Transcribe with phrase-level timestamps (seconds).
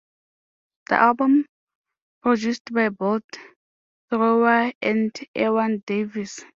[0.89, 1.45] The album
[2.23, 3.23] was produced by Bolt
[4.09, 6.43] Thrower and Ewan Davis.